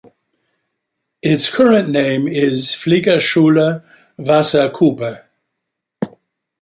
Its 1.21 1.53
current 1.53 1.89
name 1.89 2.27
is 2.27 2.71
"Fliegerschule 2.71 3.83
Wasserkuppe". 4.17 5.23